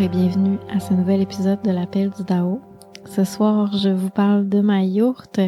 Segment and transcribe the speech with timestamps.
[0.00, 2.60] Et bienvenue à ce nouvel épisode de l'appel du Dao.
[3.04, 5.40] Ce soir, je vous parle de ma yourte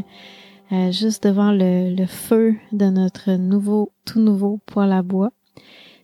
[0.73, 5.31] euh, juste devant le, feu de notre nouveau, tout nouveau poêle à bois.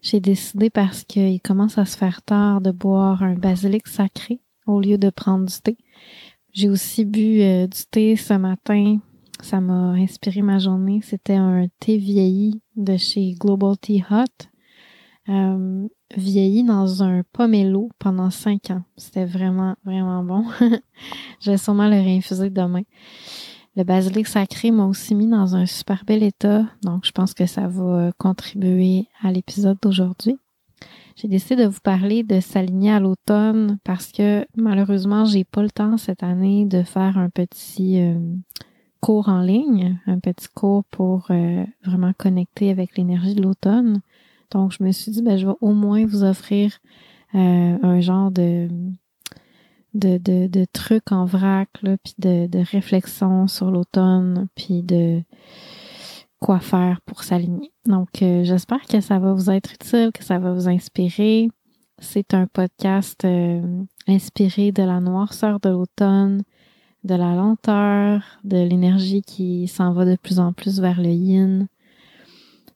[0.01, 4.81] J'ai décidé parce qu'il commence à se faire tard de boire un basilic sacré au
[4.81, 5.77] lieu de prendre du thé.
[6.53, 8.99] J'ai aussi bu euh, du thé ce matin.
[9.41, 11.01] Ça m'a inspiré ma journée.
[11.03, 14.49] C'était un thé vieilli de chez Global Tea Hut.
[15.29, 18.83] Euh, vieilli dans un pomelo pendant cinq ans.
[18.97, 20.45] C'était vraiment, vraiment bon.
[21.41, 22.83] je vais sûrement le réinfuser demain.
[23.77, 27.45] Le basilic sacré m'a aussi mis dans un super bel état, donc je pense que
[27.45, 30.39] ça va contribuer à l'épisode d'aujourd'hui.
[31.17, 35.71] J'ai décidé de vous parler de s'aligner à l'automne parce que malheureusement, j'ai pas le
[35.71, 38.19] temps cette année de faire un petit euh,
[39.01, 44.01] cours en ligne, un petit cours pour euh, vraiment connecter avec l'énergie de l'automne.
[44.51, 46.79] Donc, je me suis dit, ben, je vais au moins vous offrir
[47.35, 48.69] euh, un genre de,
[49.95, 55.23] de, de, de trucs en vrac, puis de, de réflexion sur l'automne, puis de
[56.41, 57.73] quoi faire pour s'aligner.
[57.87, 61.49] Donc, euh, j'espère que ça va vous être utile, que ça va vous inspirer.
[61.99, 66.43] C'est un podcast euh, inspiré de la noirceur de l'automne,
[67.05, 71.69] de la lenteur, de l'énergie qui s'en va de plus en plus vers le yin,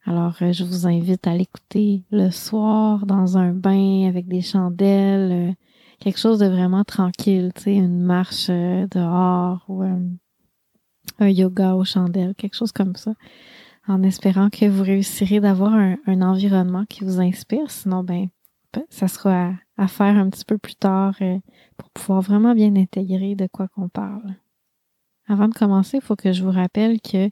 [0.05, 5.51] alors, euh, je vous invite à l'écouter le soir dans un bain avec des chandelles,
[5.51, 5.53] euh,
[5.99, 11.85] quelque chose de vraiment tranquille, tu sais, une marche euh, dehors ou un yoga aux
[11.85, 13.13] chandelles, quelque chose comme ça,
[13.89, 17.71] en espérant que vous réussirez d'avoir un, environnement qui vous inspire.
[17.71, 18.29] Sinon, ben,
[18.89, 21.15] ça sera à, à faire un petit peu plus tard
[21.77, 24.35] pour pouvoir vraiment bien intégrer de quoi qu'on parle.
[25.29, 27.31] Avant de commencer, il faut que je vous rappelle que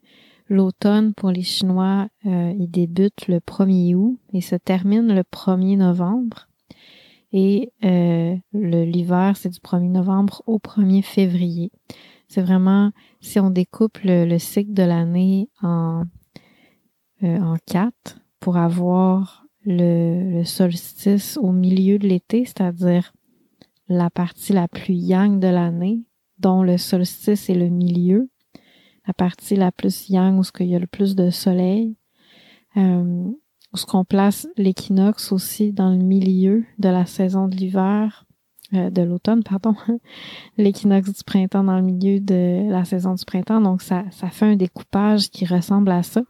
[0.48, 5.76] L'automne pour les Chinois, euh, il débute le 1er août et se termine le 1er
[5.76, 6.48] novembre.
[7.32, 11.70] Et euh, l'hiver, c'est du 1er novembre au 1er février.
[12.28, 16.04] C'est vraiment, si on découpe le, cycle de l'année en,
[17.22, 23.12] euh, en quatre, pour avoir le, le solstice au milieu de l'été, c'est-à-dire
[23.88, 26.04] la partie la plus yang de l'année,
[26.38, 28.30] dont le solstice est le milieu,
[29.08, 31.96] la partie la plus yang où ce qu'il y a le plus de soleil,
[32.76, 33.24] euh,
[33.72, 38.26] où ce qu'on place l'équinoxe aussi dans le milieu de la saison de l'hiver,
[38.74, 39.74] euh, de l'automne, pardon,
[40.58, 43.62] l'équinoxe du printemps dans le milieu de la saison du printemps.
[43.62, 46.20] Donc ça, ça fait un découpage qui ressemble à ça.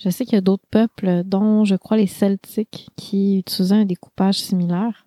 [0.00, 3.84] Je sais qu'il y a d'autres peuples, dont je crois les Celtiques, qui utilisaient un
[3.84, 5.06] découpage similaire.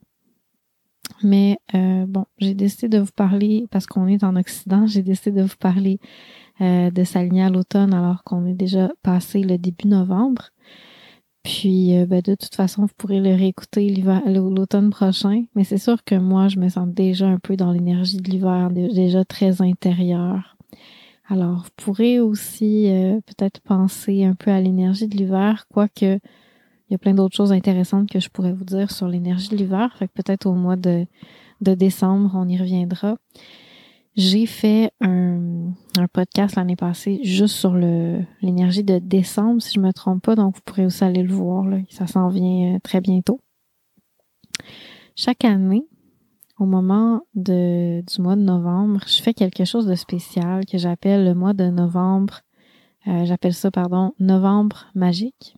[1.22, 5.42] Mais euh, bon, j'ai décidé de vous parler, parce qu'on est en Occident, j'ai décidé
[5.42, 6.00] de vous parler
[6.62, 10.50] euh, de s'aligner à l'automne alors qu'on est déjà passé le début novembre.
[11.44, 15.44] Puis euh, ben, de toute façon, vous pourrez le réécouter l'automne prochain.
[15.56, 18.72] Mais c'est sûr que moi, je me sens déjà un peu dans l'énergie de l'hiver,
[18.72, 20.58] déjà très intérieure.
[21.28, 26.20] Alors, vous pourrez aussi euh, peut-être penser un peu à l'énergie de l'hiver, quoique
[26.88, 29.56] il y a plein d'autres choses intéressantes que je pourrais vous dire sur l'énergie de
[29.56, 29.96] l'hiver.
[29.98, 31.06] Fait que peut-être au mois de,
[31.62, 33.18] de décembre, on y reviendra.
[34.16, 39.82] J'ai fait un, un podcast l'année passée juste sur le l'énergie de décembre, si je
[39.82, 41.66] me trompe pas, donc vous pourrez aussi aller le voir.
[41.66, 41.80] Là.
[41.90, 43.42] Ça s'en vient euh, très bientôt.
[45.16, 45.86] Chaque année,
[46.58, 51.26] au moment de, du mois de novembre, je fais quelque chose de spécial que j'appelle
[51.26, 52.42] le mois de novembre.
[53.08, 55.58] Euh, j'appelle ça, pardon, novembre magique.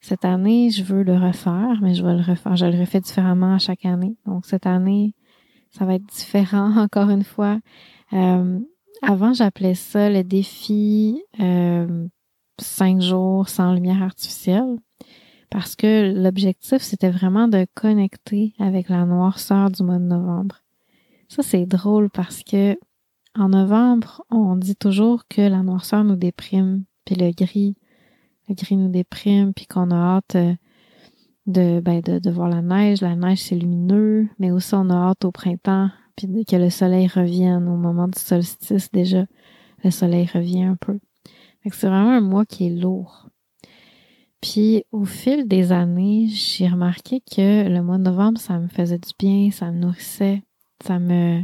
[0.00, 2.56] Cette année, je veux le refaire, mais je vais le refaire.
[2.56, 4.16] Je le refais différemment à chaque année.
[4.26, 5.14] Donc cette année,
[5.70, 7.58] ça va être différent encore une fois.
[8.12, 8.58] Euh,
[9.02, 12.06] avant, j'appelais ça le défi euh,
[12.60, 14.76] cinq jours sans lumière artificielle
[15.50, 20.62] parce que l'objectif, c'était vraiment de connecter avec la noirceur du mois de novembre.
[21.28, 22.78] Ça, c'est drôle parce que
[23.36, 27.76] en novembre, on dit toujours que la noirceur nous déprime, puis le gris,
[28.48, 30.54] le gris nous déprime, puis qu'on a hâte euh,
[31.46, 33.00] de, ben, de, de voir la neige.
[33.00, 37.06] La neige, c'est lumineux, mais aussi on a hâte au printemps, puis que le soleil
[37.06, 39.26] revienne au moment du solstice déjà.
[39.84, 40.98] Le soleil revient un peu.
[41.64, 43.28] C'est vraiment un mois qui est lourd.
[44.40, 48.98] Puis au fil des années, j'ai remarqué que le mois de novembre, ça me faisait
[48.98, 50.42] du bien, ça me nourrissait,
[50.82, 51.42] ça me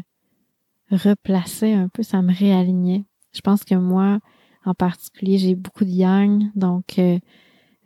[0.91, 3.05] replaçait un peu, ça me réalignait.
[3.35, 4.19] Je pense que moi,
[4.65, 7.19] en particulier, j'ai beaucoup de yang, donc euh,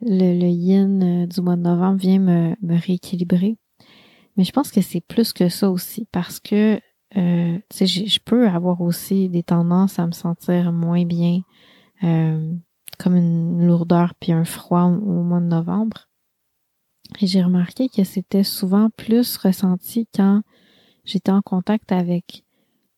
[0.01, 3.57] le, yin euh, du mois de novembre vient me, rééquilibrer.
[4.37, 6.79] Mais je pense que c'est plus que ça aussi, parce que
[7.17, 11.41] euh, je peux avoir aussi des tendances à me sentir moins bien,
[12.03, 12.53] euh,
[12.97, 16.09] comme une lourdeur puis un froid au, mois de novembre.
[17.19, 20.41] Et j'ai remarqué que c'était souvent plus ressenti quand
[21.03, 22.45] j'étais en contact avec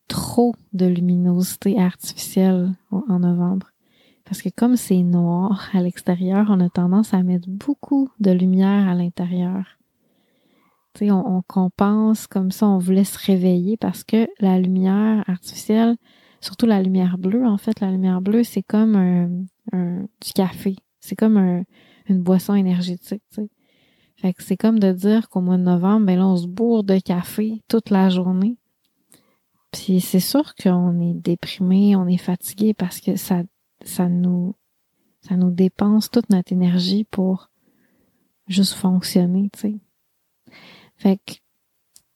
[0.08, 3.73] trop de luminosité artificielle en novembre.
[4.26, 8.88] Parce que comme c'est noir à l'extérieur, on a tendance à mettre beaucoup de lumière
[8.88, 9.66] à l'intérieur.
[10.96, 15.96] Sais, on, compense comme ça, on voulait se réveiller parce que la lumière artificielle,
[16.40, 20.76] surtout la lumière bleue, en fait, la lumière bleue, c'est comme un, du café.
[21.00, 21.64] C'est comme
[22.08, 23.24] une boisson énergétique.
[24.18, 26.84] Fait que c'est comme de dire qu'au mois de novembre, ben là, on se bourre
[26.84, 28.58] de café toute la journée.
[29.72, 33.42] Puis c'est sûr qu'on est déprimé, on est fatigué parce que ça,
[33.84, 34.56] ça nous,
[35.22, 37.50] ça nous dépense toute notre énergie pour
[38.48, 39.76] juste fonctionner, tu sais.
[40.96, 41.34] Fait que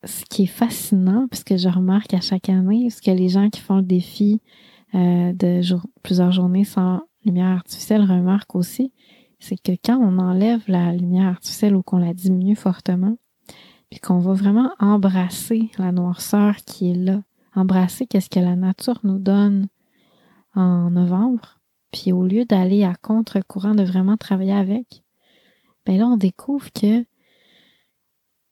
[0.03, 3.61] ce qui est fascinant, puisque je remarque à chaque année, parce que les gens qui
[3.61, 4.41] font le défi
[4.95, 5.61] euh, de
[6.03, 8.91] plusieurs journées sans lumière artificielle remarquent aussi,
[9.39, 13.17] c'est que quand on enlève la lumière artificielle ou qu'on la diminue fortement,
[13.89, 17.21] puis qu'on va vraiment embrasser la noirceur qui est là,
[17.55, 19.67] embrasser qu'est-ce que la nature nous donne
[20.55, 21.56] en novembre,
[21.91, 25.03] puis au lieu d'aller à contre-courant de vraiment travailler avec,
[25.85, 27.05] ben là on découvre que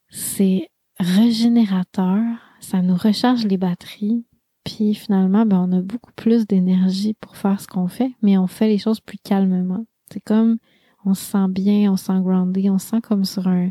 [0.10, 2.22] c'est régénérateur,
[2.60, 4.26] ça nous recharge les batteries,
[4.66, 8.48] puis finalement, ben, on a beaucoup plus d'énergie pour faire ce qu'on fait, mais on
[8.48, 9.86] fait les choses plus calmement.
[10.12, 10.58] C'est comme
[11.06, 13.70] on se sent bien, on se sent groundé, on se sent comme sur un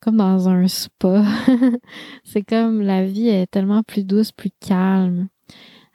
[0.00, 1.24] comme dans un spa.
[2.24, 5.28] c'est comme la vie est tellement plus douce, plus calme,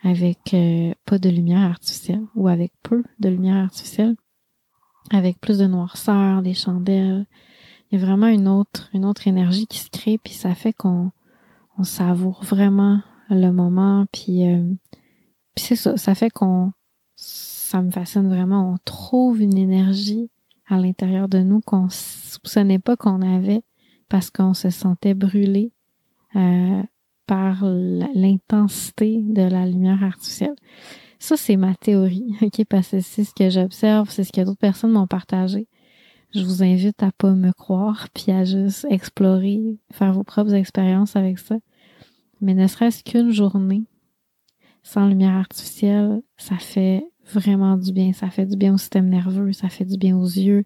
[0.03, 4.15] avec euh, pas de lumière artificielle ou avec peu de lumière artificielle,
[5.11, 7.25] avec plus de noirceur, des chandelles,
[7.91, 10.73] il y a vraiment une autre, une autre énergie qui se crée, puis ça fait
[10.73, 11.11] qu'on
[11.77, 14.63] on savoure vraiment le moment, puis, euh,
[15.55, 16.71] puis c'est ça, ça fait qu'on,
[17.15, 20.29] ça me fascine vraiment, on trouve une énergie
[20.67, 23.63] à l'intérieur de nous qu'on soupçonnait pas qu'on avait
[24.07, 25.71] parce qu'on se sentait brûlé
[26.35, 26.83] euh,
[27.29, 30.55] par l'intensité de la lumière artificielle.
[31.19, 34.57] Ça, c'est ma théorie, ok, parce que c'est ce que j'observe, c'est ce que d'autres
[34.57, 35.67] personnes m'ont partagé.
[36.33, 41.15] Je vous invite à pas me croire, puis à juste explorer, faire vos propres expériences
[41.15, 41.57] avec ça.
[42.41, 43.83] Mais ne serait-ce qu'une journée
[44.81, 48.11] sans lumière artificielle, ça fait vraiment du bien.
[48.11, 50.65] Ça fait du bien au système nerveux, ça fait du bien aux yeux.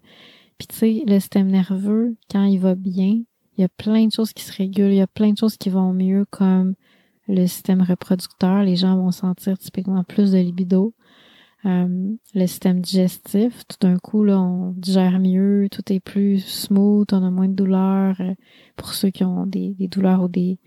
[0.56, 3.20] Puis tu sais, le système nerveux, quand il va bien,
[3.56, 5.56] il y a plein de choses qui se régulent, il y a plein de choses
[5.56, 6.74] qui vont mieux, comme
[7.28, 8.62] le système reproducteur.
[8.62, 10.94] Les gens vont sentir typiquement plus de libido.
[11.66, 17.08] Euh, le système digestif, tout d'un coup, là, on digère mieux, tout est plus smooth,
[17.12, 18.34] on a moins de douleurs euh,
[18.76, 20.58] pour ceux qui ont des, douleurs ou des,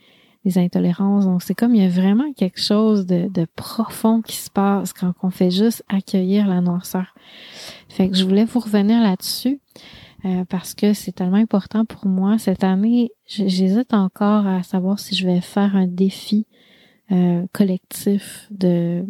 [0.55, 1.25] intolérances.
[1.25, 4.93] Donc, c'est comme il y a vraiment quelque chose de, de profond qui se passe
[4.93, 7.13] quand on fait juste accueillir la noirceur.
[7.89, 9.59] Fait que je voulais vous revenir là-dessus.
[10.25, 12.37] Euh, parce que c'est tellement important pour moi.
[12.37, 16.47] Cette année, j'hésite encore à savoir si je vais faire un défi
[17.53, 19.05] collectif de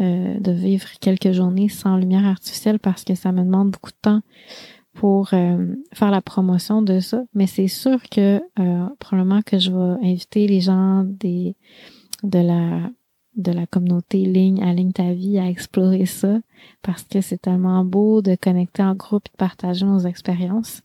[0.00, 3.98] euh, de vivre quelques journées sans lumière artificielle parce que ça me demande beaucoup de
[4.00, 4.22] temps
[4.94, 7.22] pour euh, faire la promotion de ça.
[7.34, 11.54] Mais c'est sûr que euh, probablement que je vais inviter les gens des
[12.22, 12.88] de la
[13.36, 16.40] de la communauté ligne à ligne ta vie à explorer ça
[16.82, 20.82] parce que c'est tellement beau de connecter en groupe et de partager nos expériences.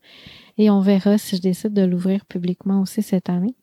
[0.57, 3.55] Et on verra si je décide de l'ouvrir publiquement aussi cette année.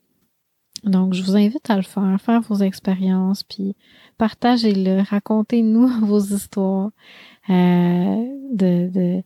[0.83, 3.75] Donc, je vous invite à le faire, faire vos expériences, puis
[4.17, 6.91] partagez-le, racontez-nous vos histoires
[7.49, 9.23] euh, de, de,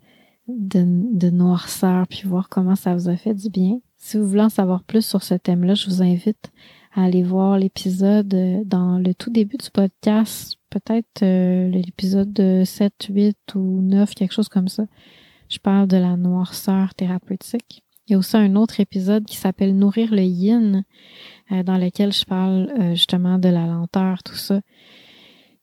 [0.47, 3.79] de, de noirceur, puis voir comment ça vous a fait du bien.
[3.97, 6.51] Si vous voulez en savoir plus sur ce thème-là, je vous invite
[7.03, 13.37] aller voir l'épisode euh, dans le tout début du podcast, peut-être euh, l'épisode 7, 8
[13.55, 14.85] ou 9, quelque chose comme ça.
[15.49, 17.83] Je parle de la noirceur thérapeutique.
[18.07, 20.85] Il y a aussi un autre épisode qui s'appelle Nourrir le yin,
[21.51, 24.61] euh, dans lequel je parle euh, justement de la lenteur, tout ça,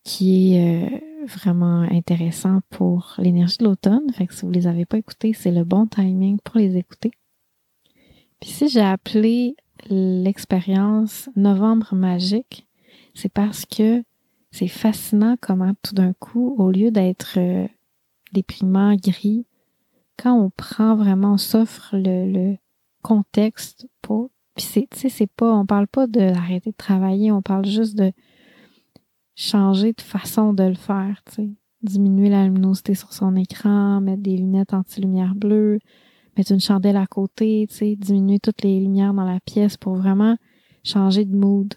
[0.03, 4.13] qui est euh, vraiment intéressant pour l'énergie de l'automne.
[4.13, 7.13] Fait que si vous les avez pas écoutés, c'est le bon timing pour les écouter.
[8.41, 9.57] Puis si j'ai appelé
[9.89, 12.67] l'expérience Novembre magique,
[13.15, 14.03] c'est parce que
[14.51, 17.39] c'est fascinant comment tout d'un coup, au lieu d'être
[18.33, 19.47] déprimant, gris,
[20.17, 22.57] quand on prend vraiment, on s'offre le, le
[23.03, 24.31] contexte pour.
[24.55, 27.67] Puis c'est, tu sais, c'est pas, on parle pas de l'arrêter de travailler, on parle
[27.67, 28.13] juste de
[29.35, 31.55] changer de façon de le faire, tu.
[31.83, 35.81] Diminuer la luminosité sur son écran, mettre des lunettes anti-lumière bleue,
[36.37, 39.95] mettre une chandelle à côté, tu sais, diminuer toutes les lumières dans la pièce pour
[39.95, 40.37] vraiment
[40.85, 41.75] changer de mood.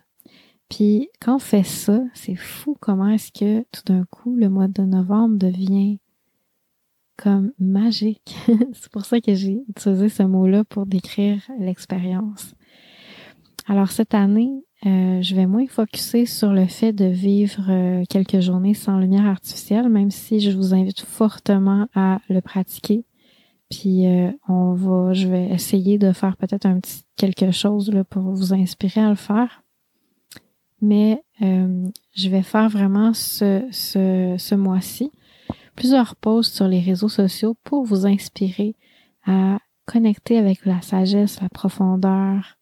[0.69, 4.67] Puis quand on fait ça, c'est fou comment est-ce que tout d'un coup le mois
[4.67, 5.99] de novembre devient
[7.17, 8.35] comme magique.
[8.73, 12.53] c'est pour ça que j'ai utilisé ce mot-là pour décrire l'expérience.
[13.65, 18.39] Alors cette année, euh, je vais moins focuser sur le fait de vivre euh, quelques
[18.39, 23.03] journées sans lumière artificielle, même si je vous invite fortement à le pratiquer.
[23.69, 28.03] Puis euh, on va, je vais essayer de faire peut-être un petit quelque chose là,
[28.03, 29.63] pour vous inspirer à le faire.
[30.81, 35.11] Mais je vais faire vraiment ce, ce, ce mois-ci
[35.77, 38.75] plusieurs posts sur les réseaux sociaux pour vous inspirer
[39.25, 42.57] à connecter avec la sagesse, la profondeur,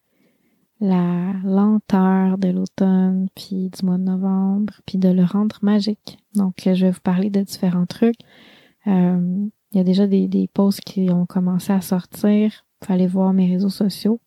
[0.79, 6.19] la lenteur de l'automne, puis du mois de novembre, puis de le rendre magique.
[6.35, 8.19] Donc, je vais vous parler de différents trucs.
[8.85, 12.63] Euh, il y a déjà des, des posts qui ont commencé à sortir.
[12.87, 14.21] Allez voir mes réseaux sociaux.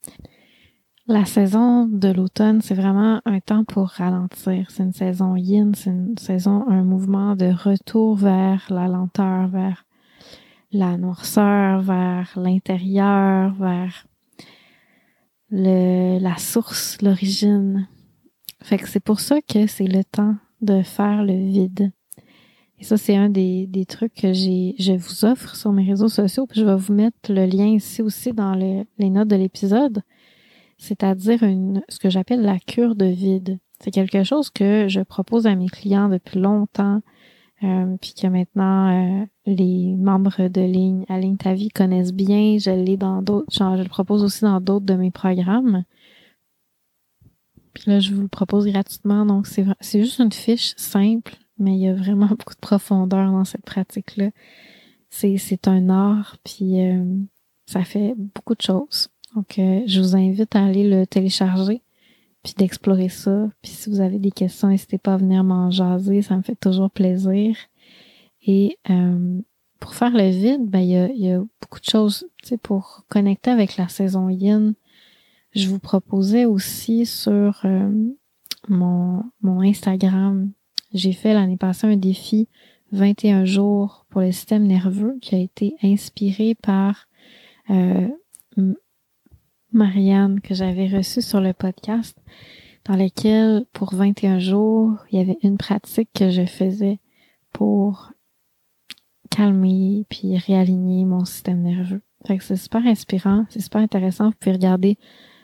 [1.07, 4.71] La saison de l'automne, c'est vraiment un temps pour ralentir.
[4.71, 9.87] C'est une saison yin, c'est une saison, un mouvement de retour vers la lenteur, vers
[10.71, 14.07] la noirceur, vers l'intérieur, vers
[15.51, 17.89] le, la source, l'origine.
[18.63, 21.91] Fait que c'est pour ça que c'est le temps de faire le vide.
[22.81, 26.09] Et ça, c'est un des, des trucs que j'ai, je vous offre sur mes réseaux
[26.09, 26.47] sociaux.
[26.47, 30.03] Puis je vais vous mettre le lien ici aussi dans les notes de l'épisode
[30.79, 33.59] c'est-à-dire une, ce que j'appelle la cure de vide.
[33.81, 37.01] C'est quelque chose que je propose à mes clients depuis longtemps,
[37.65, 42.57] euh, puis que maintenant euh, les membres de ligne à ligne ta vie connaissent bien.
[42.59, 45.85] Je l'ai dans d'autres, genre je le propose aussi dans d'autres de mes programmes.
[47.75, 49.27] Puis là, je vous le propose gratuitement.
[49.27, 53.31] Donc c'est c'est juste une fiche simple, mais il y a vraiment beaucoup de profondeur
[53.31, 54.31] dans cette pratique-là.
[55.11, 57.05] C'est un art, puis euh,
[57.67, 59.09] ça fait beaucoup de choses.
[59.35, 61.83] Donc, euh, je vous invite à aller le télécharger,
[62.43, 63.49] puis d'explorer ça.
[63.63, 66.57] Puis si vous avez des questions, n'hésitez pas à venir m'en jaser, ça me fait
[66.57, 67.57] toujours plaisir.
[68.47, 69.41] Et euh,
[69.81, 72.27] pour faire le vide, ben il y a, y a, beaucoup de choses,
[72.63, 74.75] pour connecter avec la saison yin.
[75.55, 77.91] Je vous proposais aussi sur euh,
[78.69, 80.51] mon, mon Instagram,
[80.93, 82.49] j'ai fait l'année passée un défi
[82.93, 87.07] 21 jours pour le système nerveux qui a été inspiré par
[87.71, 88.09] euh,
[89.73, 92.19] Marianne que j'avais reçue sur le podcast,
[92.87, 96.99] dans lequel, pour 21 jours, il y avait une pratique que je faisais
[97.53, 98.13] pour
[99.31, 102.01] calmer puis réaligner mon système nerveux.
[102.27, 104.27] Fait que c'est super inspirant, c'est super intéressant.
[104.27, 104.99] Vous pouvez regarder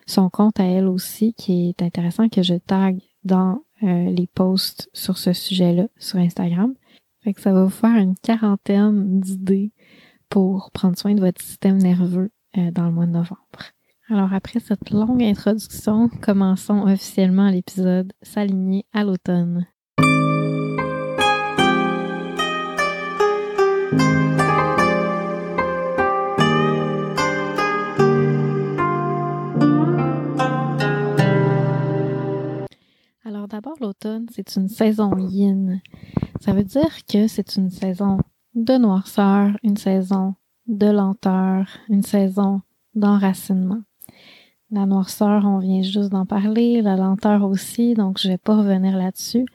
[0.07, 4.89] son compte à elle aussi, qui est intéressant que je tag dans euh, les posts
[4.93, 6.75] sur ce sujet-là sur Instagram.
[7.23, 9.73] Fait que ça va vous faire une quarantaine d'idées
[10.29, 13.73] pour prendre soin de votre système nerveux euh, dans le mois de novembre.
[14.09, 19.67] Alors après cette longue introduction, commençons officiellement l'épisode S'aligner à l'automne.
[33.81, 35.81] L'automne, c'est une saison yin.
[36.41, 38.19] Ça veut dire que c'est une saison
[38.55, 40.35] de noirceur, une saison
[40.67, 42.63] de lenteur, une saison
[42.95, 43.83] d'enracinement.
[44.71, 48.97] La noirceur, on vient juste d'en parler, la lenteur aussi, donc je vais pas revenir
[48.97, 49.47] là-dessus.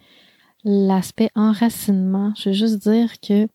[0.64, 3.48] L'aspect enracinement, je veux juste dire que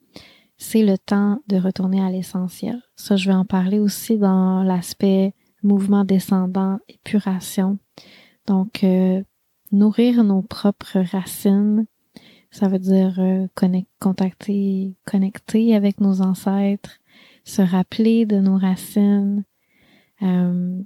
[0.56, 2.82] c'est le temps de retourner à l'essentiel.
[2.96, 7.78] Ça, je vais en parler aussi dans l'aspect mouvement descendant, épuration.
[8.46, 9.22] Donc, euh,
[9.74, 11.86] nourrir nos propres racines,
[12.50, 13.46] ça veut dire euh,
[14.00, 17.00] contacter, connecter avec nos ancêtres,
[17.44, 19.44] se rappeler de nos racines,
[20.22, 20.80] euh,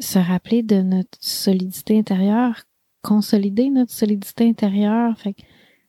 [0.00, 2.64] se rappeler de notre solidité intérieure,
[3.02, 5.16] consolider notre solidité intérieure.
[5.16, 5.36] Fait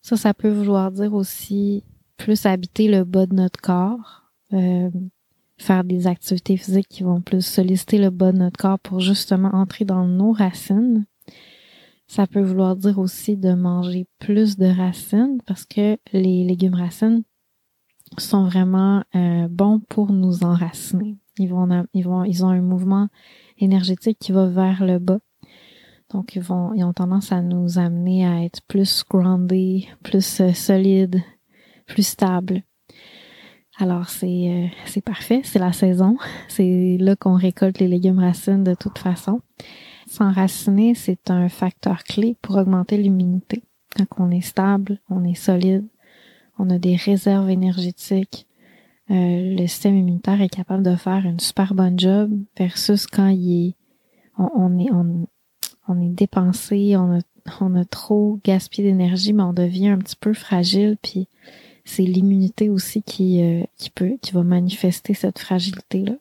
[0.02, 1.84] ça, ça peut vouloir dire aussi
[2.18, 4.92] plus habiter le bas de notre corps, euh,
[5.58, 9.50] faire des activités physiques qui vont plus solliciter le bas de notre corps pour justement
[9.54, 11.06] entrer dans nos racines.
[12.08, 17.24] Ça peut vouloir dire aussi de manger plus de racines parce que les légumes racines
[18.18, 21.18] sont vraiment euh, bons pour nous enraciner.
[21.38, 23.10] Ils vont, ils vont, ils ont un mouvement
[23.58, 25.20] énergétique qui va vers le bas.
[26.12, 30.54] Donc ils vont, ils ont tendance à nous amener à être plus grounded, plus euh,
[30.54, 31.22] solide,
[31.88, 32.64] plus stable.
[33.78, 38.64] Alors c'est euh, c'est parfait, c'est la saison, c'est là qu'on récolte les légumes racines
[38.64, 39.42] de toute façon.
[40.16, 43.64] S'enraciner, c'est un facteur clé pour augmenter l'immunité.
[43.98, 45.86] Quand on est stable, on est solide,
[46.58, 48.48] on a des réserves énergétiques,
[49.12, 53.68] euh, le système immunitaire est capable de faire une super bonne job versus quand il
[53.68, 53.76] est
[54.38, 54.90] on, est
[55.90, 57.22] on, est dépensé, on a
[57.60, 61.28] on a trop gaspillé d'énergie, mais on devient un petit peu fragile, puis
[61.84, 66.14] c'est l'immunité aussi qui, euh, qui peut, qui va manifester cette fragilité-là.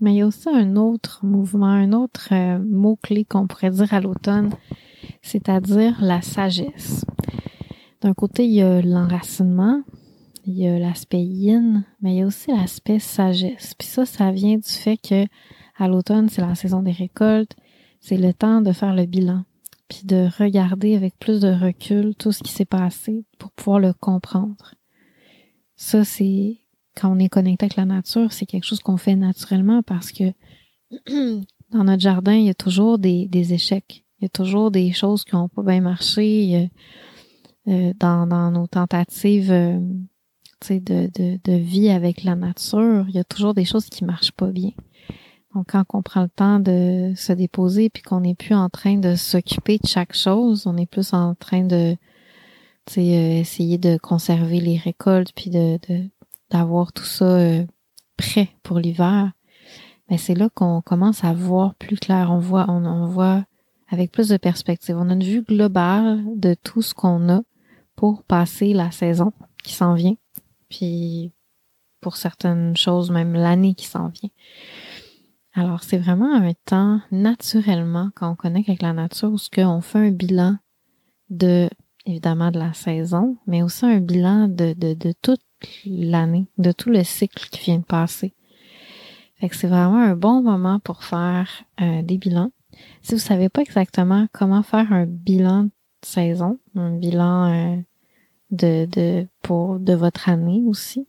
[0.00, 3.92] Mais il y a aussi un autre mouvement, un autre euh, mot-clé qu'on pourrait dire
[3.94, 4.50] à l'automne,
[5.22, 7.04] c'est-à-dire la sagesse.
[8.00, 9.82] D'un côté, il y a l'enracinement,
[10.46, 13.74] il y a l'aspect yin, mais il y a aussi l'aspect sagesse.
[13.78, 15.26] Puis ça, ça vient du fait que
[15.76, 17.56] à l'automne, c'est la saison des récoltes,
[18.00, 19.44] c'est le temps de faire le bilan,
[19.88, 23.92] puis de regarder avec plus de recul tout ce qui s'est passé pour pouvoir le
[23.92, 24.74] comprendre.
[25.76, 26.58] Ça, c'est
[26.96, 30.24] quand on est connecté avec la nature, c'est quelque chose qu'on fait naturellement parce que
[31.70, 34.04] dans notre jardin, il y a toujours des, échecs.
[34.20, 36.70] Il y a toujours des choses qui n'ont pas bien marché.
[37.66, 39.78] Euh, dans, dans nos tentatives euh,
[40.68, 44.32] de, de, de vie avec la nature, il y a toujours des choses qui marchent
[44.32, 44.72] pas bien.
[45.54, 48.98] Donc, quand on prend le temps de se déposer puis qu'on n'est plus en train
[48.98, 51.96] de s'occuper de chaque chose, on est plus en train de
[52.98, 55.78] euh, essayer de conserver les récoltes puis de
[56.54, 57.66] d'avoir tout ça euh,
[58.16, 59.32] prêt pour l'hiver.
[60.08, 62.30] Mais c'est là qu'on commence à voir plus clair.
[62.30, 63.44] On voit, on, voit
[63.88, 64.96] avec plus de perspective.
[64.96, 67.42] On a une vue globale de tout ce qu'on a
[67.96, 69.32] pour passer la saison
[69.64, 70.14] qui s'en vient.
[70.68, 71.32] Puis
[72.00, 74.30] pour certaines choses, même l'année qui s'en vient.
[75.54, 79.98] Alors, c'est vraiment un temps naturellement, quand on connecte avec la nature, où on fait
[79.98, 80.56] un bilan
[81.30, 81.68] de,
[82.06, 85.40] évidemment, de la saison, mais aussi un bilan de, de, de toute
[85.86, 88.32] l'année, de tout le cycle qui vient de passer.
[89.36, 92.50] Fait que c'est vraiment un bon moment pour faire euh, des bilans.
[93.02, 95.70] Si vous savez pas exactement comment faire un bilan de
[96.02, 97.76] saison, un bilan euh,
[98.50, 101.06] de, de, pour, de votre année aussi.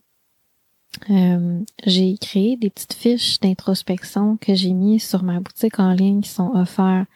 [1.10, 6.22] Euh, j'ai créé des petites fiches d'introspection que j'ai mis sur ma boutique en ligne
[6.22, 7.06] qui sont offertes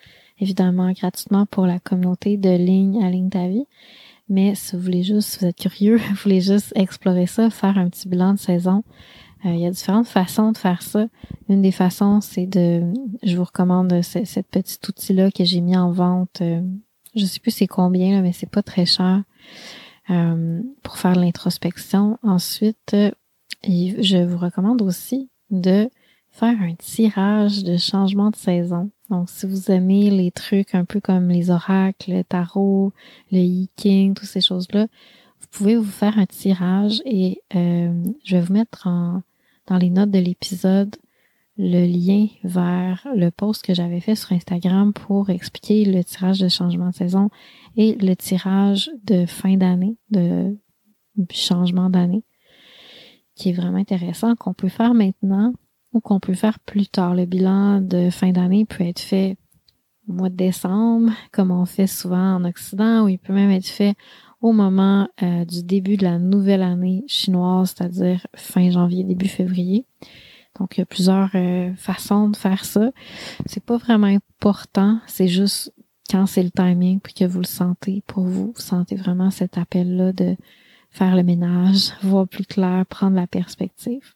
[0.40, 3.66] évidemment gratuitement pour la communauté de ligne à ligne ta vie.
[4.28, 7.78] Mais si vous voulez juste, si vous êtes curieux, vous voulez juste explorer ça, faire
[7.78, 8.84] un petit bilan de saison,
[9.44, 11.06] euh, il y a différentes façons de faire ça.
[11.48, 12.82] Une des façons, c'est de,
[13.22, 16.40] je vous recommande ce, cette outil-là que j'ai mis en vente.
[16.42, 16.60] Euh,
[17.14, 19.22] je sais plus c'est combien, là, mais c'est pas très cher.
[20.10, 22.18] Euh, pour faire l'introspection.
[22.22, 23.10] Ensuite, euh,
[23.62, 25.88] je vous recommande aussi de
[26.30, 28.90] faire un tirage de changement de saison.
[29.10, 32.92] Donc, si vous aimez les trucs un peu comme les oracles, le tarot,
[33.32, 34.86] le yiking, toutes ces choses-là,
[35.40, 37.92] vous pouvez vous faire un tirage et euh,
[38.24, 38.86] je vais vous mettre
[39.66, 40.94] dans les notes de l'épisode
[41.56, 46.48] le lien vers le post que j'avais fait sur Instagram pour expliquer le tirage de
[46.48, 47.28] changement de saison
[47.76, 50.56] et le tirage de fin d'année, de
[51.30, 52.22] changement d'année,
[53.34, 55.52] qui est vraiment intéressant, qu'on peut faire maintenant
[55.92, 57.14] ou qu'on peut faire plus tard.
[57.14, 59.36] Le bilan de fin d'année peut être fait
[60.08, 63.68] au mois de décembre, comme on fait souvent en Occident, ou il peut même être
[63.68, 63.94] fait
[64.40, 69.84] au moment euh, du début de la nouvelle année chinoise, c'est-à-dire fin janvier, début février.
[70.58, 72.90] Donc, il y a plusieurs euh, façons de faire ça.
[73.46, 74.98] C'est pas vraiment important.
[75.06, 75.72] C'est juste
[76.10, 78.52] quand c'est le timing puis que vous le sentez pour vous.
[78.54, 80.36] Vous sentez vraiment cet appel-là de
[80.90, 84.14] faire le ménage, voir plus clair, prendre la perspective.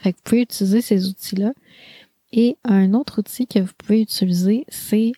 [0.00, 1.52] Fait que vous pouvez utiliser ces outils-là.
[2.32, 5.12] Et un autre outil que vous pouvez utiliser, c'est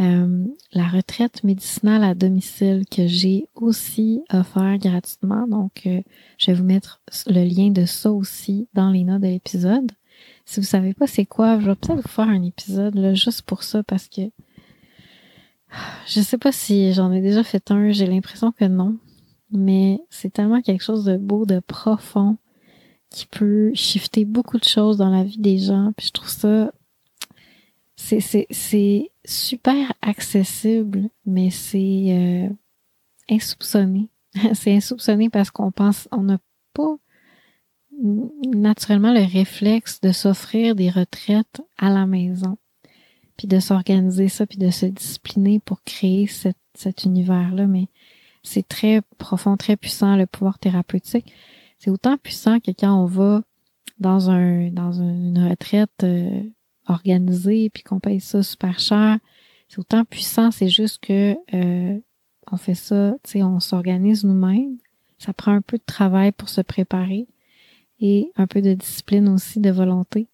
[0.00, 5.46] euh, la retraite médicinale à domicile que j'ai aussi offert gratuitement.
[5.46, 6.00] Donc, euh,
[6.38, 9.92] je vais vous mettre le lien de ça aussi dans les notes de l'épisode.
[10.46, 13.42] Si vous savez pas c'est quoi, je vais peut-être vous faire un épisode là, juste
[13.42, 14.22] pour ça parce que
[16.06, 18.96] Je sais pas si j'en ai déjà fait un, j'ai l'impression que non.
[19.50, 22.36] Mais c'est tellement quelque chose de beau, de profond,
[23.14, 25.92] qui peut shifter beaucoup de choses dans la vie des gens.
[25.96, 26.72] Puis je trouve ça,
[27.96, 32.48] c'est, super accessible, mais c'est euh,
[33.30, 34.08] insoupçonné.
[34.54, 36.38] c'est insoupçonné parce qu'on pense, on n'a
[36.72, 36.96] pas
[38.52, 42.58] naturellement le réflexe de s'offrir des retraites à la maison,
[43.36, 47.68] puis de s'organiser ça, puis de se discipliner pour créer cet, cet univers-là.
[47.68, 47.86] Mais
[48.42, 51.32] c'est très profond, très puissant, le pouvoir thérapeutique.
[51.84, 53.42] C'est autant puissant que quand on va
[53.98, 56.42] dans un dans une retraite euh,
[56.86, 59.18] organisée, puis qu'on paye ça super cher.
[59.68, 61.98] C'est autant puissant, c'est juste que euh,
[62.50, 64.78] on fait ça, tu sais, on s'organise nous-mêmes.
[65.18, 67.26] Ça prend un peu de travail pour se préparer
[68.00, 70.26] et un peu de discipline aussi, de volonté.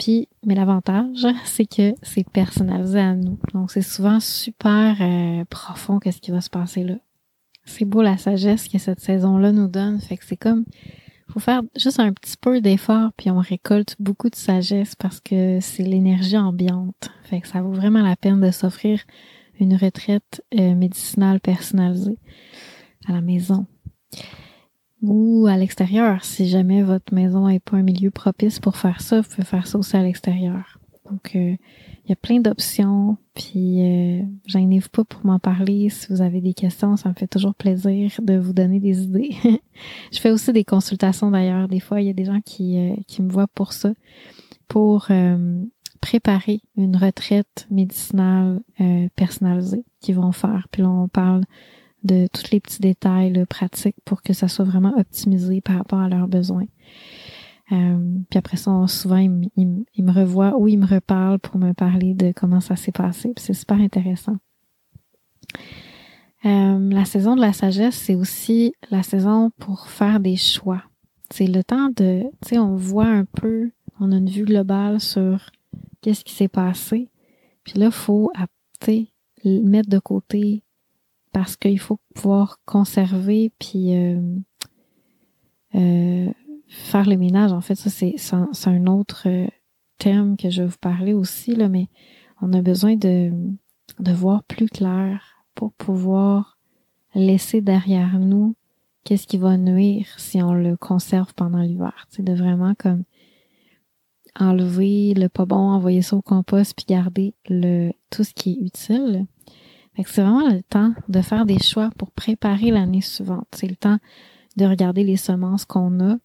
[0.00, 3.38] Puis, mais l'avantage, c'est que c'est personnalisé à nous.
[3.52, 6.96] Donc, c'est souvent super euh, profond qu'est-ce qui va se passer là.
[7.64, 10.00] C'est beau la sagesse que cette saison-là nous donne.
[10.00, 10.64] Fait que c'est comme,
[11.28, 15.58] faut faire juste un petit peu d'effort puis on récolte beaucoup de sagesse parce que
[15.60, 17.10] c'est l'énergie ambiante.
[17.24, 19.00] Fait que ça vaut vraiment la peine de s'offrir
[19.60, 22.18] une retraite euh, médicinale personnalisée
[23.08, 23.66] à la maison
[25.02, 26.24] ou à l'extérieur.
[26.24, 29.66] Si jamais votre maison n'est pas un milieu propice pour faire ça, vous pouvez faire
[29.66, 30.73] ça aussi à l'extérieur.
[31.10, 31.56] Donc, euh,
[32.04, 35.88] il y a plein d'options, puis euh, j'inquiète pas pour m'en parler.
[35.88, 39.34] Si vous avez des questions, ça me fait toujours plaisir de vous donner des idées.
[40.12, 41.68] je fais aussi des consultations d'ailleurs.
[41.68, 43.92] Des fois, il y a des gens qui, euh, qui me voient pour ça,
[44.68, 45.62] pour euh,
[46.00, 48.60] préparer une retraite médicinale
[49.16, 50.68] personnalisée qu'ils vont faire.
[50.70, 51.44] Puis là, on parle
[52.02, 56.10] de tous les petits détails pratiques pour que ça soit vraiment optimisé par rapport à
[56.10, 56.66] leurs besoins.
[57.72, 62.14] Euh, puis après ça, souvent, il, me revoit ou il me reparle pour me parler
[62.14, 63.32] de comment ça s'est passé.
[63.36, 64.36] c'est super intéressant.
[66.44, 70.82] Euh, la saison de la sagesse, c'est aussi la saison pour faire des choix.
[71.30, 75.00] C'est le temps de, tu sais, on voit un peu, on a une vue globale
[75.00, 75.50] sur
[76.02, 77.08] qu'est-ce qui s'est passé.
[77.64, 78.30] Puis là, faut,
[78.80, 79.08] tu
[79.44, 80.62] mettre de côté
[81.32, 84.20] parce qu'il faut pouvoir conserver puis euh,
[85.74, 86.30] euh,
[86.68, 87.52] faire le ménage.
[87.52, 89.46] En fait, ça c'est un autre euh,
[89.98, 91.88] thème que je vais vous parler aussi là, mais
[92.40, 93.32] on a besoin de
[94.00, 96.58] de voir plus clair pour pouvoir
[97.14, 98.56] laisser derrière nous
[99.04, 102.06] qu'est-ce qui va nuire si on le conserve pendant l'hiver.
[102.08, 103.04] C'est de vraiment comme
[104.38, 108.66] enlever le pas bon, envoyer ça au compost puis garder le tout ce qui est
[108.66, 109.26] utile
[110.02, 113.46] c'est vraiment le temps de faire des choix pour préparer l'année suivante.
[113.54, 113.98] C'est le temps
[114.56, 116.16] de regarder les semences qu'on a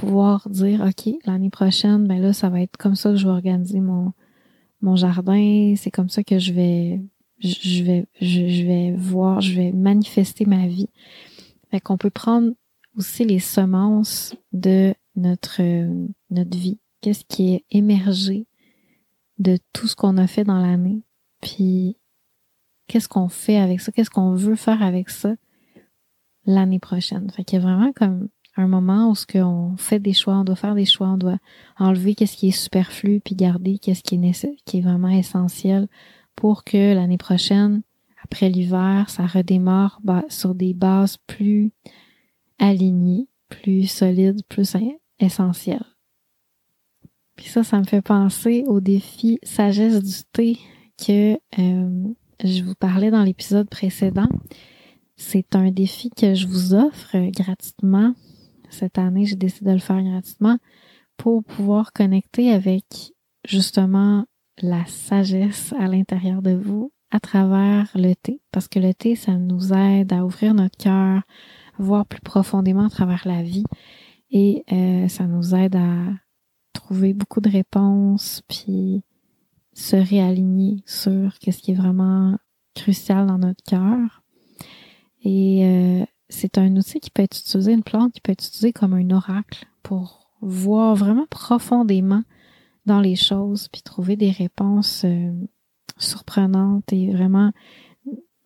[0.00, 3.32] pouvoir dire, OK, l'année prochaine, ben là, ça va être comme ça que je vais
[3.32, 4.12] organiser mon,
[4.80, 5.74] mon jardin.
[5.76, 7.00] C'est comme ça que je vais,
[7.38, 10.88] je vais, je, vais voir, je vais manifester ma vie.
[11.70, 12.52] Fait qu'on peut prendre
[12.96, 15.60] aussi les semences de notre,
[16.30, 16.78] notre vie.
[17.02, 18.46] Qu'est-ce qui est émergé
[19.38, 21.02] de tout ce qu'on a fait dans l'année?
[21.42, 21.98] Puis
[22.88, 25.34] qu'est-ce qu'on fait avec ça, qu'est-ce qu'on veut faire avec ça
[26.46, 27.30] l'année prochaine?
[27.30, 28.28] Fait qu'il y a vraiment comme
[28.60, 29.26] un moment où ce
[29.76, 31.38] fait des choix, on doit faire des choix, on doit
[31.78, 34.18] enlever qu'est-ce qui est superflu puis garder qu'est-ce qui est
[34.64, 35.88] qui est vraiment essentiel
[36.36, 37.82] pour que l'année prochaine,
[38.24, 41.72] après l'hiver, ça redémarre sur des bases plus
[42.58, 44.76] alignées, plus solides, plus
[45.18, 45.84] essentielles.
[47.36, 50.58] Puis ça, ça me fait penser au défi sagesse du thé
[50.98, 52.08] que euh,
[52.44, 54.28] je vous parlais dans l'épisode précédent.
[55.16, 58.14] C'est un défi que je vous offre gratuitement.
[58.70, 60.58] Cette année, j'ai décidé de le faire gratuitement
[61.16, 62.84] pour pouvoir connecter avec
[63.46, 64.24] justement
[64.62, 68.40] la sagesse à l'intérieur de vous à travers le thé.
[68.52, 71.22] Parce que le thé, ça nous aide à ouvrir notre cœur,
[71.78, 73.64] voir plus profondément à travers la vie.
[74.30, 75.96] Et euh, ça nous aide à
[76.72, 79.02] trouver beaucoup de réponses, puis
[79.72, 82.36] se réaligner sur qu'est-ce qui est vraiment
[82.74, 84.22] crucial dans notre cœur.
[85.22, 88.72] Et euh, c'est un outil qui peut être utilisé, une plante qui peut être utilisée
[88.72, 92.22] comme un oracle pour voir vraiment profondément
[92.86, 95.32] dans les choses, puis trouver des réponses euh,
[95.98, 97.52] surprenantes et vraiment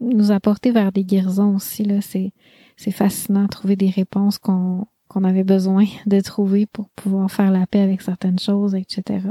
[0.00, 1.84] nous apporter vers des guérisons aussi.
[1.84, 2.32] Là, c'est,
[2.76, 7.66] c'est fascinant trouver des réponses qu'on, qu'on avait besoin de trouver pour pouvoir faire la
[7.66, 9.28] paix avec certaines choses, etc.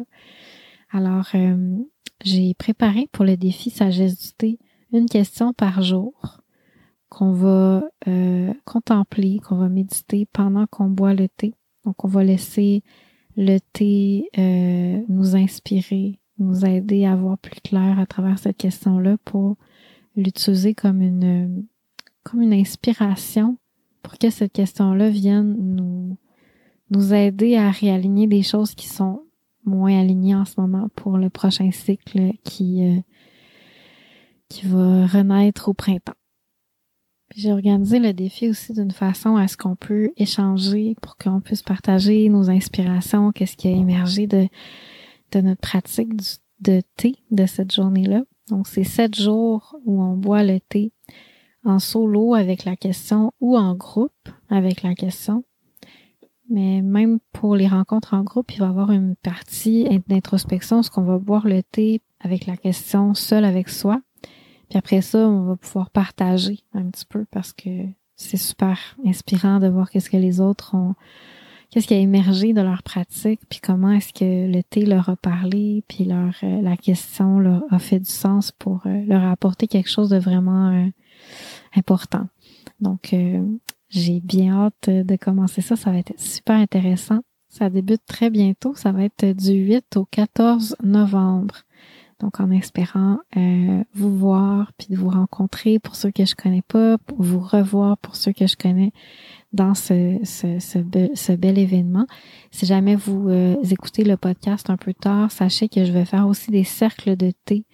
[0.91, 1.77] Alors, euh,
[2.23, 4.57] j'ai préparé pour le défi sagesse du
[4.91, 6.42] une question par jour
[7.13, 11.53] qu'on va euh, contempler, qu'on va méditer pendant qu'on boit le thé.
[11.85, 12.81] Donc, on va laisser
[13.37, 19.17] le thé euh, nous inspirer, nous aider à voir plus clair à travers cette question-là
[19.25, 19.57] pour
[20.15, 21.65] l'utiliser comme une,
[22.23, 23.57] comme une inspiration
[24.01, 26.17] pour que cette question-là vienne nous,
[26.89, 29.21] nous aider à réaligner des choses qui sont
[29.65, 32.99] moins alignées en ce moment pour le prochain cycle qui, euh,
[34.49, 36.13] qui va renaître au printemps.
[37.35, 41.63] J'ai organisé le défi aussi d'une façon à ce qu'on peut échanger pour qu'on puisse
[41.63, 44.47] partager nos inspirations, qu'est-ce qui a émergé de,
[45.31, 46.13] de notre pratique
[46.59, 48.23] de thé de cette journée-là.
[48.49, 50.91] Donc, c'est sept jours où on boit le thé
[51.65, 55.43] en solo avec la question ou en groupe avec la question.
[56.49, 60.91] Mais même pour les rencontres en groupe, il va y avoir une partie d'introspection, ce
[60.91, 64.01] qu'on va boire le thé avec la question seul avec soi.
[64.73, 67.69] Puis après ça, on va pouvoir partager un petit peu parce que
[68.15, 70.95] c'est super inspirant de voir qu'est-ce que les autres ont,
[71.69, 75.15] qu'est-ce qui a émergé de leur pratique, puis comment est-ce que le thé leur a
[75.15, 79.67] parlé, puis leur euh, la question leur a fait du sens pour euh, leur apporter
[79.67, 80.87] quelque chose de vraiment euh,
[81.75, 82.27] important.
[82.79, 83.15] Donc,
[83.89, 85.75] j'ai bien hâte de commencer ça.
[85.75, 87.19] Ça va être super intéressant.
[87.47, 88.73] Ça débute très bientôt.
[88.73, 91.63] Ça va être du 8 au 14 novembre.
[92.23, 96.61] Donc, en espérant euh, vous voir puis de vous rencontrer pour ceux que je connais
[96.61, 98.93] pas, pour vous revoir pour ceux que je connais
[99.51, 102.07] dans ce, ce, ce, bel, événement.
[102.49, 106.25] Si jamais vous euh, écoutez le podcast un peu tard, sachez que je vais faire
[106.25, 107.65] aussi des cercles de thé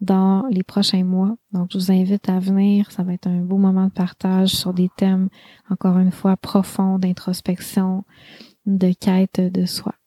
[0.00, 1.36] dans les prochains mois.
[1.52, 2.90] Donc, je vous invite à venir.
[2.90, 5.28] Ça va être un beau moment de partage sur des thèmes,
[5.68, 8.04] encore une fois, profonds d'introspection,
[8.64, 9.97] de quête de soi.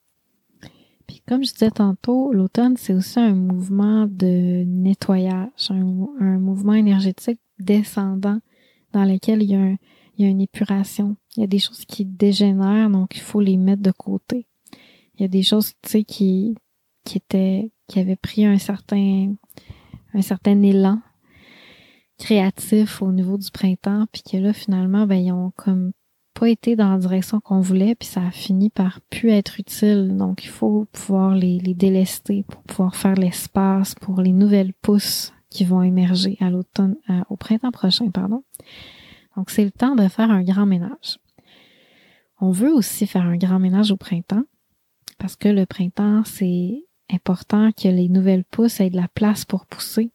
[1.12, 7.42] Puis comme je disais tantôt, l'automne, c'est aussi un mouvement de nettoyage, un, mouvement énergétique
[7.60, 8.40] descendant
[8.94, 9.76] dans lequel il y, a
[10.18, 11.18] il y a une épuration.
[11.36, 14.48] Il y a des choses qui dégénèrent, donc il faut les mettre de côté.
[15.16, 16.56] Il y a des choses, tu sais, qui,
[17.04, 19.34] qui étaient, qui avaient pris un certain,
[20.14, 21.02] un certain élan
[22.20, 25.92] créatif au niveau du printemps, puis que là, finalement, ben, ils ont comme
[26.42, 30.18] pas été dans la direction qu'on voulait, puis ça a fini par plus être utile.
[30.18, 35.34] Donc, il faut pouvoir les, les délester pour pouvoir faire l'espace pour les nouvelles pousses
[35.52, 36.96] qui vont émerger à l'automne,
[37.30, 38.44] au printemps prochain, pardon.
[39.38, 41.20] Donc, c'est le temps de faire un grand ménage.
[42.40, 44.46] On veut aussi faire un grand ménage au printemps
[45.20, 49.68] parce que le printemps, c'est important que les nouvelles pousses aient de la place pour
[49.68, 50.10] pousser.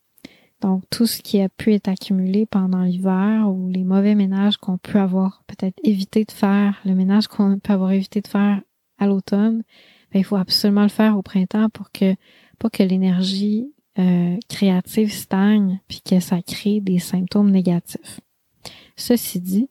[0.67, 4.79] Donc, tout ce qui a pu être accumulé pendant l'hiver ou les mauvais ménages qu'on
[4.79, 8.61] peut avoir peut-être évité de faire, le ménage qu'on peut avoir évité de faire
[8.99, 9.63] à l'automne,
[10.11, 12.17] ben, il faut absolument le faire au printemps pour que,
[12.59, 18.19] pas que l'énergie euh, créative stagne puis que ça crée des symptômes négatifs.
[18.97, 19.71] Ceci dit,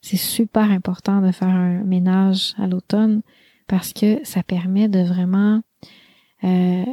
[0.00, 3.22] c'est super important de faire un ménage à l'automne
[3.66, 5.60] parce que ça permet de vraiment
[6.44, 6.84] euh,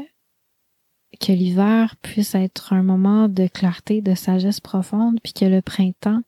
[1.20, 6.22] que l'hiver puisse être un moment de clarté, de sagesse profonde, puis que le printemps,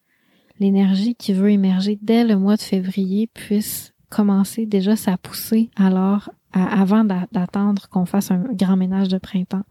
[0.60, 6.32] l'énergie qui veut émerger dès le mois de février puisse commencer déjà sa poussée alors
[6.52, 9.66] avant d'attendre qu'on fasse un grand ménage de printemps.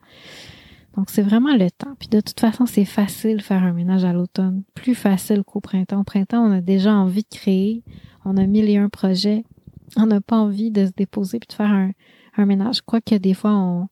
[0.96, 1.94] Donc c'est vraiment le temps.
[1.98, 6.00] Puis de toute façon, c'est facile faire un ménage à l'automne, plus facile qu'au printemps.
[6.00, 7.82] Au printemps, on a déjà envie de créer,
[8.24, 9.44] on a mille et un projets,
[9.96, 11.90] on n'a pas envie de se déposer puis de faire un,
[12.36, 12.82] un ménage.
[12.82, 13.88] Quoique des fois, on,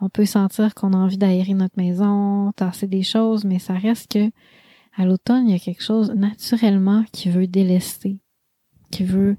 [0.00, 4.12] on peut sentir qu'on a envie d'aérer notre maison, tasser des choses, mais ça reste
[4.12, 4.30] que
[4.96, 8.18] à l'automne, il y a quelque chose naturellement qui veut délester,
[8.90, 9.36] qui veut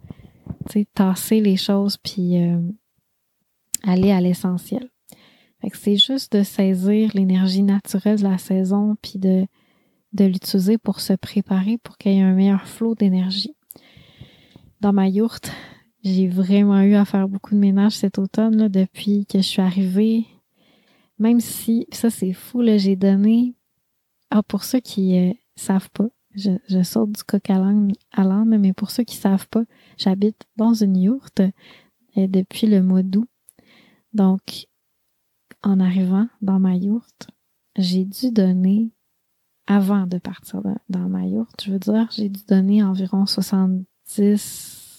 [0.93, 2.61] tasser les choses puis euh,
[3.83, 4.89] aller à l'essentiel.
[5.73, 9.47] c'est juste de saisir l'énergie naturelle de la saison puis de,
[10.17, 13.55] l'utiliser pour se préparer pour qu'il y ait un meilleur flot d'énergie.
[14.79, 15.51] Dans ma yourte,
[16.03, 19.61] j'ai vraiment eu à faire beaucoup de ménage cet automne là, depuis que je suis
[19.61, 20.25] arrivée
[21.19, 23.55] même si, ça c'est fou, là, j'ai donné.
[24.31, 28.73] Ah, pour ceux qui euh, savent pas, je, je saute du coq à l'âne, mais
[28.73, 29.63] pour ceux qui savent pas,
[29.97, 31.41] j'habite dans une yourte
[32.17, 33.27] euh, depuis le mois d'août.
[34.13, 34.67] Donc,
[35.61, 37.29] en arrivant dans ma yourte,
[37.75, 38.91] j'ai dû donner,
[39.67, 43.85] avant de partir dans ma yourte, je veux dire, j'ai dû donner environ 70,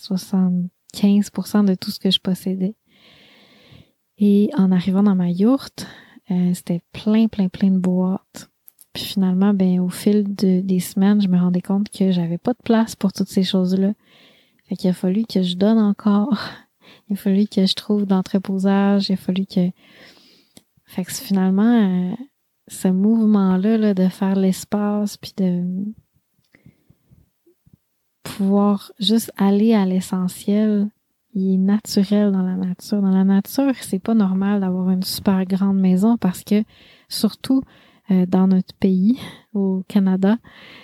[0.02, 2.76] 75% de tout ce que je possédais.
[4.18, 5.86] Et en arrivant dans ma yourte,
[6.30, 8.50] euh, c'était plein, plein, plein de boîtes.
[8.92, 12.52] Puis finalement, ben, au fil de, des semaines, je me rendais compte que j'avais pas
[12.52, 13.92] de place pour toutes ces choses-là.
[14.68, 16.38] Fait qu'il a fallu que je donne encore.
[17.08, 19.08] Il a fallu que je trouve d'entreposage.
[19.08, 19.70] Il a fallu que.
[20.84, 22.14] Fait que finalement, euh,
[22.66, 25.64] ce mouvement-là là, de faire l'espace puis de
[28.22, 30.88] pouvoir juste aller à l'essentiel
[31.34, 33.00] il est naturel dans la nature.
[33.00, 36.64] Dans la nature, c'est pas normal d'avoir une super grande maison parce que
[37.08, 37.62] surtout
[38.10, 39.18] euh, dans notre pays,
[39.54, 40.38] au Canada,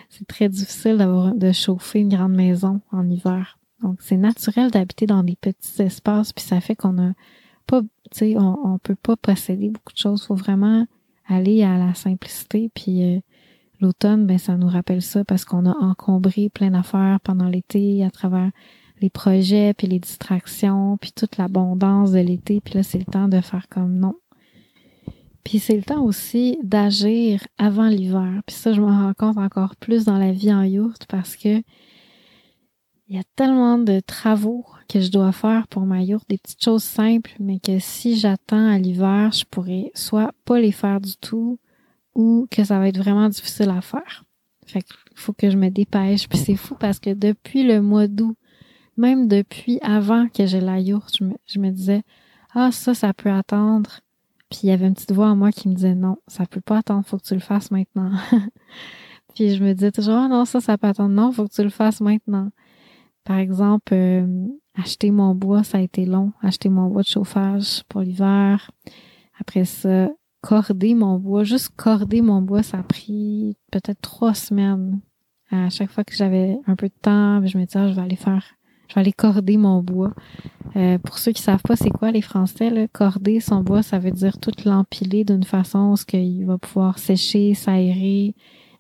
[0.09, 3.59] c'est très difficile d'avoir de chauffer une grande maison en hiver.
[3.83, 7.13] Donc c'est naturel d'habiter dans des petits espaces, puis ça fait qu'on a
[7.67, 10.25] pas, tu sais, on, on peut pas posséder beaucoup de choses.
[10.25, 10.87] Faut vraiment
[11.27, 13.21] aller à la simplicité, puis euh,
[13.81, 18.11] l'automne, ben ça nous rappelle ça parce qu'on a encombré plein d'affaires pendant l'été à
[18.11, 18.51] travers
[19.01, 23.29] les projets, puis les distractions, puis toute l'abondance de l'été, puis là c'est le temps
[23.29, 24.15] de faire comme non.
[25.47, 28.43] Puis c'est le temps aussi d'agir avant l'hiver.
[28.47, 31.63] Puis ça, je me rends compte encore plus dans la vie en yourte parce que
[33.09, 36.65] il y a tellement de travaux que je dois faire pour ma yourte, des petites
[36.65, 41.17] choses simples, mais que si j'attends à l'hiver, je pourrais soit pas les faire du
[41.17, 41.61] tout
[42.17, 44.25] ou que ça va être vraiment difficile à faire.
[44.67, 46.29] Fait faut que je me dépêche.
[46.29, 48.37] Puis c'est fou parce que depuis le mois d'août,
[48.97, 52.03] même depuis avant que j'ai la yourte, je me, je me disais,
[52.55, 54.01] ah, ça, ça peut attendre.
[54.51, 56.61] Puis il y avait une petite voix en moi qui me disait, non, ça peut
[56.61, 58.13] pas attendre, faut que tu le fasses maintenant.
[59.35, 61.15] Puis je me disais toujours, ah non, ça, ça peut attendre.
[61.15, 62.51] Non, faut que tu le fasses maintenant.
[63.25, 66.33] Par exemple, euh, acheter mon bois, ça a été long.
[66.43, 68.71] Acheter mon bois de chauffage pour l'hiver.
[69.39, 70.09] Après ça,
[70.41, 71.45] corder mon bois.
[71.45, 75.01] Juste corder mon bois, ça a pris peut-être trois semaines.
[75.51, 78.03] À chaque fois que j'avais un peu de temps, je me disais, ah, je vais
[78.03, 78.56] aller faire,
[78.89, 80.13] je vais aller corder mon bois.
[80.77, 83.99] Euh, pour ceux qui savent pas c'est quoi les Français, là, corder son bois, ça
[83.99, 88.35] veut dire tout l'empiler d'une façon où ce qu'il va pouvoir sécher, s'aérer,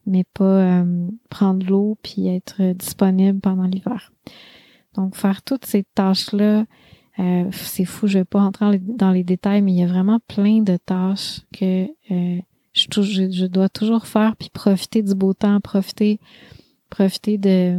[0.06, 4.12] mais pas euh, prendre l'eau puis être disponible pendant l'hiver.
[4.94, 6.64] Donc, faire toutes ces tâches-là,
[7.18, 10.20] euh, c'est fou, je vais pas rentrer dans les détails, mais il y a vraiment
[10.26, 12.40] plein de tâches que euh,
[12.74, 16.20] je, je, dois toujours faire, puis profiter du beau temps, profiter,
[16.90, 17.78] profiter de,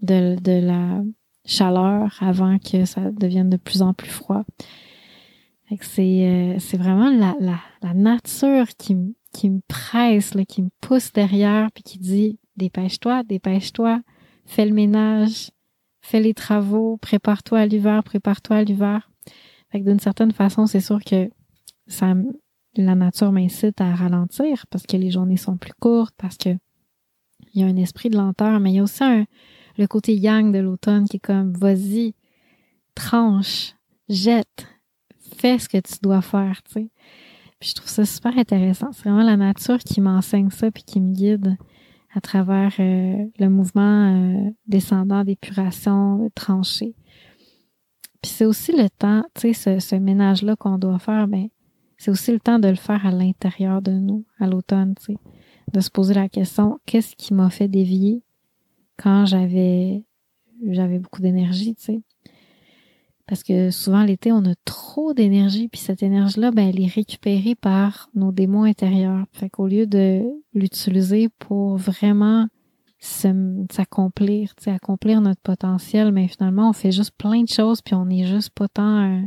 [0.00, 1.02] de, de la
[1.48, 4.44] chaleur avant que ça devienne de plus en plus froid.
[5.80, 7.34] C'est euh, vraiment la,
[7.82, 8.96] la, nature qui,
[9.32, 14.00] qui me presse, qui me pousse derrière, puis qui dit dépêche-toi, dépêche-toi,
[14.46, 15.50] fais le ménage,
[16.00, 19.10] fais les travaux, prépare-toi à l'hiver, prépare-toi à l'hiver.
[19.70, 21.30] Fait d'une certaine façon, c'est sûr que
[21.86, 22.14] ça,
[22.76, 26.50] la nature m'incite à ralentir parce que les journées sont plus courtes, parce que
[27.54, 29.24] il y a un esprit de lenteur, mais il y a aussi un,
[29.78, 32.14] le côté yang de l'automne qui est comme vas-y,
[32.94, 33.74] tranche,
[34.08, 34.66] jette,
[35.38, 36.90] fais ce que tu dois faire, tu sais.
[37.60, 38.92] Puis je trouve ça super intéressant.
[38.92, 41.56] C'est vraiment la nature qui m'enseigne ça puis qui me guide
[42.14, 46.94] à travers euh, le mouvement euh, descendant d'épuration, tranché.
[48.22, 51.48] Puis c'est aussi le temps, tu sais, ce, ménage-là qu'on doit faire, ben,
[51.96, 55.18] c'est aussi le temps de le faire à l'intérieur de nous, à l'automne, tu sais,
[55.72, 58.22] de se poser la question, qu'est-ce qui m'a fait dévier?
[58.98, 60.04] Quand j'avais
[60.66, 62.00] j'avais beaucoup d'énergie, tu sais.
[63.26, 67.54] Parce que souvent l'été, on a trop d'énergie, puis cette énergie-là, ben, elle est récupérée
[67.54, 69.26] par nos démons intérieurs.
[69.32, 70.22] Fait qu'au lieu de
[70.54, 72.48] l'utiliser pour vraiment
[73.00, 77.94] s'accomplir, tu sais, accomplir notre potentiel, mais finalement, on fait juste plein de choses, puis
[77.94, 79.22] on est juste pas tant,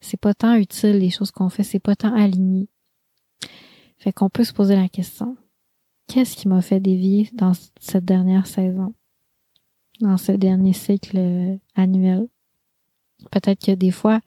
[0.00, 2.68] c'est pas tant utile les choses qu'on fait, c'est pas tant aligné.
[3.98, 5.36] Fait qu'on peut se poser la question,
[6.10, 8.94] qu'est-ce qui m'a fait dévier dans cette dernière saison,
[10.00, 12.26] dans ce dernier cycle euh, annuel?
[13.30, 14.20] Peut-être que des fois,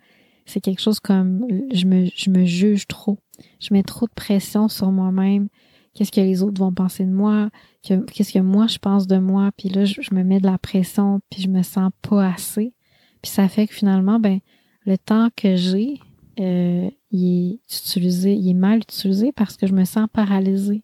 [0.45, 3.19] c'est quelque chose comme je me, je me juge trop.
[3.59, 5.49] Je mets trop de pression sur moi-même.
[5.93, 7.49] Qu'est-ce que les autres vont penser de moi?
[7.81, 9.51] Qu'est-ce que moi je pense de moi?
[9.57, 12.73] Puis là, je, me mets de la pression, puis je me sens pas assez.
[13.21, 14.39] Puis ça fait que finalement, ben,
[14.85, 15.99] le temps que j'ai,
[16.39, 20.83] euh, utilisé, il est mal utilisé parce que je me sens paralysée.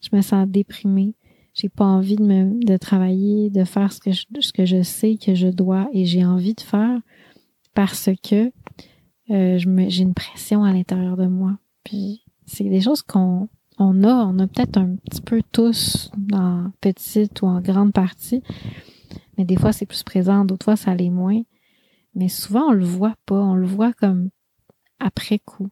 [0.00, 1.14] Je me sens déprimée.
[1.52, 4.82] J'ai pas envie de me, de travailler, de faire ce que je, ce que je
[4.82, 7.00] sais que je dois et j'ai envie de faire
[7.74, 8.52] parce que
[9.30, 11.58] euh, j'ai une pression à l'intérieur de moi.
[11.84, 16.70] Puis c'est des choses qu'on on a, on a peut-être un petit peu tous en
[16.80, 18.42] petite ou en grande partie,
[19.38, 21.42] mais des fois c'est plus présent, d'autres fois ça l'est moins.
[22.14, 24.30] Mais souvent on le voit pas, on le voit comme
[24.98, 25.68] après coup.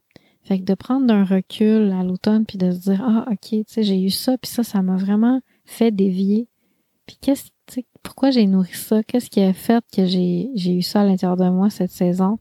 [0.48, 3.64] Fait que de prendre un recul à l'automne puis de se dire ah ok tu
[3.66, 6.48] sais j'ai eu ça puis ça ça m'a vraiment fait dévier.
[7.06, 7.50] Puis qu'est-ce
[8.02, 9.02] pourquoi j'ai nourri ça?
[9.02, 12.38] Qu'est-ce qui a fait que j'ai, j'ai eu ça à l'intérieur de moi cette saison?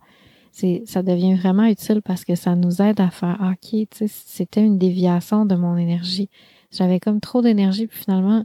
[0.54, 3.88] C'est, ça devient vraiment utile parce que ça nous aide à faire, ah, OK, tu
[3.92, 6.30] sais, c'était une déviation de mon énergie.
[6.72, 8.44] J'avais comme trop d'énergie, puis finalement,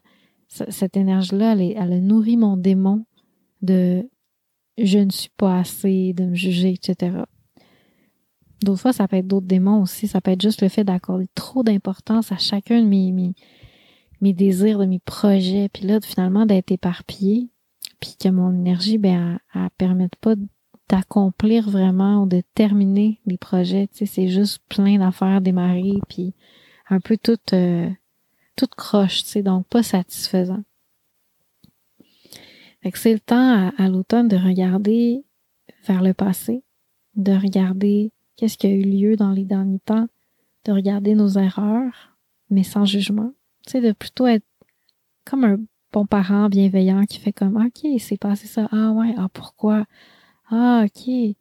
[0.49, 3.05] cette énergie-là, elle, elle a nourri mon démon
[3.63, 4.07] de
[4.77, 7.25] je ne suis pas assez, de me juger, etc.
[8.65, 10.09] D'autres fois, ça peut être d'autres démons aussi.
[10.09, 13.13] Ça peut être juste le fait d'accorder trop d'importance à chacun de mes,
[14.21, 17.49] mes, désirs, de mes projets, puis là, finalement, d'être éparpillé,
[18.01, 20.35] puis que mon énergie, ben, elle, permette pas
[20.89, 23.89] d'accomplir vraiment ou de terminer des projets.
[23.89, 26.35] Tu sais, c'est juste plein d'affaires démarrer puis
[26.91, 27.89] un peu tout euh,
[28.77, 30.63] croche, tu sais, donc pas satisfaisant.
[32.83, 35.25] Fait que c'est le temps à, l'automne de regarder
[35.87, 36.65] vers le passé,
[37.15, 38.11] de regarder
[38.43, 40.09] qu'est-ce qui a eu lieu dans les derniers temps,
[40.65, 42.17] de regarder nos erreurs,
[42.51, 43.31] mais sans jugement.
[43.65, 44.45] Tu sais, de plutôt être
[45.25, 45.59] comme un
[45.93, 48.67] bon parent bienveillant qui fait comme OK, c'est passé ça.
[48.73, 49.85] Ah ouais, ah pourquoi?
[50.51, 51.37] Ah OK.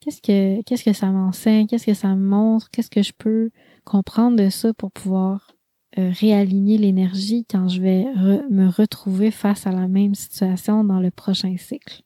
[0.00, 1.66] Qu'est-ce que qu'est-ce que ça m'enseigne?
[1.66, 2.70] Qu'est-ce que ça me montre?
[2.70, 3.50] Qu'est-ce que je peux
[3.84, 5.52] comprendre de ça pour pouvoir
[5.98, 8.06] euh, réaligner l'énergie quand je vais
[8.48, 12.02] me retrouver face à la même situation dans le prochain cycle?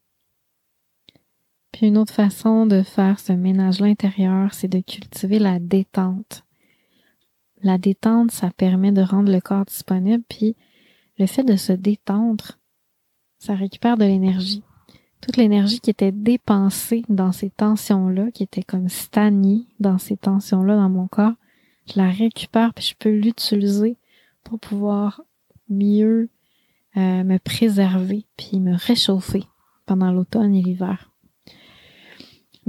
[1.73, 6.45] Puis une autre façon de faire ce ménage intérieur, c'est de cultiver la détente.
[7.63, 10.57] La détente, ça permet de rendre le corps disponible, puis
[11.19, 12.59] le fait de se détendre,
[13.39, 14.63] ça récupère de l'énergie.
[15.21, 20.77] Toute l'énergie qui était dépensée dans ces tensions-là, qui était comme stagnée dans ces tensions-là
[20.77, 21.35] dans mon corps,
[21.87, 23.97] je la récupère puis je peux l'utiliser
[24.45, 25.23] pour pouvoir
[25.69, 26.31] mieux
[26.97, 29.45] euh, me préserver puis me réchauffer
[29.87, 31.10] pendant l'automne et l'hiver.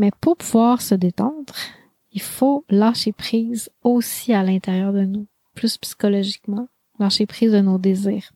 [0.01, 1.53] Mais pour pouvoir se détendre,
[2.11, 7.77] il faut lâcher prise aussi à l'intérieur de nous, plus psychologiquement, lâcher prise de nos
[7.77, 8.31] désirs.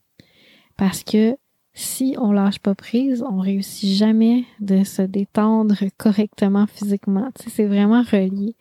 [0.76, 1.36] Parce que
[1.74, 7.32] si on lâche pas prise, on réussit jamais de se détendre correctement physiquement.
[7.34, 8.54] Tu sais, c'est vraiment relié.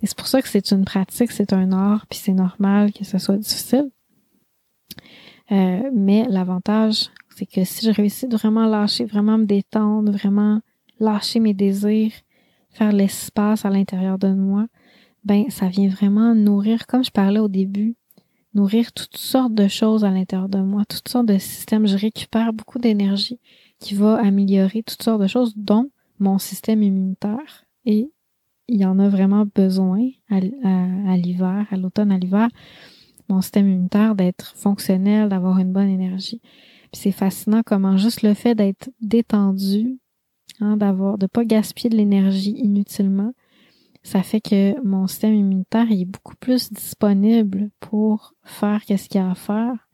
[0.00, 3.04] Et c'est pour ça que c'est une pratique, c'est un art, puis c'est normal que
[3.04, 3.90] ce soit difficile.
[5.52, 10.62] Euh, mais l'avantage, c'est que si je réussis de vraiment lâcher, vraiment me détendre, vraiment
[11.00, 12.12] lâcher mes désirs,
[12.70, 14.66] faire l'espace à l'intérieur de moi,
[15.24, 17.96] ben ça vient vraiment nourrir, comme je parlais au début,
[18.54, 21.86] nourrir toutes sortes de choses à l'intérieur de moi, toutes sortes de systèmes.
[21.86, 23.40] Je récupère beaucoup d'énergie
[23.80, 27.64] qui va améliorer toutes sortes de choses, dont mon système immunitaire.
[27.84, 28.10] Et
[28.68, 32.48] il y en a vraiment besoin à, l'hiver, à l'automne, à l'hiver,
[33.28, 36.40] mon système immunitaire d'être fonctionnel, d'avoir une bonne énergie.
[36.92, 39.98] C'est fascinant comment juste le fait d'être détendu,
[40.60, 43.32] hein, d'avoir, de pas gaspiller de l'énergie inutilement,
[44.02, 49.24] ça fait que mon système immunitaire est beaucoup plus disponible pour faire ce qu'il y
[49.24, 49.88] a à faire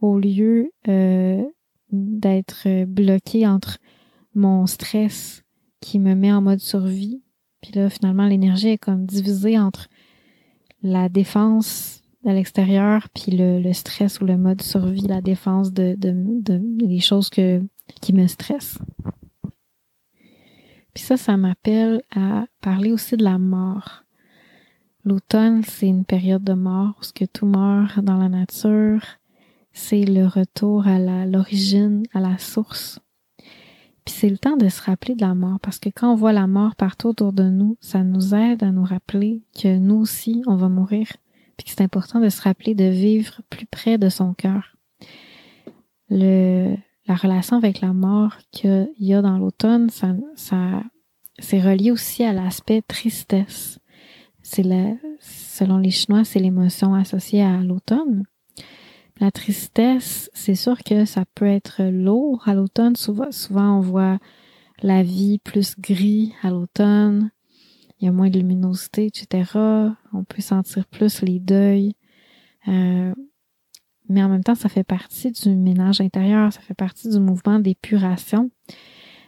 [0.00, 1.42] au lieu euh,
[1.92, 3.78] d'être bloqué entre
[4.34, 5.44] mon stress
[5.80, 7.22] qui me met en mode survie.
[7.60, 9.88] Puis là, finalement, l'énergie est comme divisée entre
[10.82, 16.12] la défense de l'extérieur puis le, stress ou le mode survie, la défense de, de,
[16.14, 17.62] de, des choses que,
[18.00, 18.78] qui me stressent.
[20.94, 24.04] Puis ça, ça m'appelle à parler aussi de la mort.
[25.04, 29.02] L'automne, c'est une période de mort où ce que tout meurt dans la nature.
[29.72, 32.98] C'est le retour à l'origine, à la source.
[34.04, 36.32] Puis c'est le temps de se rappeler de la mort parce que quand on voit
[36.32, 40.42] la mort partout autour de nous, ça nous aide à nous rappeler que nous aussi,
[40.46, 41.06] on va mourir.
[41.56, 44.76] Puis que c'est important de se rappeler de vivre plus près de son cœur.
[46.08, 46.74] Le,
[47.06, 50.82] la relation avec la mort qu'il y a dans l'automne, ça, ça
[51.38, 53.78] c'est relié aussi à l'aspect tristesse.
[54.42, 58.24] C'est la, selon les Chinois, c'est l'émotion associée à l'automne.
[59.20, 62.96] La tristesse, c'est sûr que ça peut être lourd à l'automne.
[62.96, 64.18] Souvent, souvent, on voit
[64.82, 67.30] la vie plus gris à l'automne.
[68.00, 69.58] Il y a moins de luminosité, etc.
[70.14, 71.94] On peut sentir plus les deuils.
[72.68, 73.14] Euh,
[74.10, 77.60] mais en même temps, ça fait partie du ménage intérieur, ça fait partie du mouvement
[77.60, 78.50] d'épuration.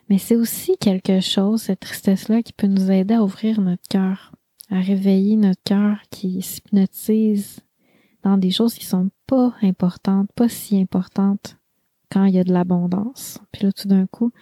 [0.08, 4.32] Mais c'est aussi quelque chose, cette tristesse-là, qui peut nous aider à ouvrir notre cœur,
[4.70, 7.60] à réveiller notre cœur qui s'hypnotise
[8.24, 11.56] dans des choses qui sont pas importantes, pas si importantes
[12.10, 13.38] quand il y a de l'abondance.
[13.52, 14.32] Puis là, tout d'un coup,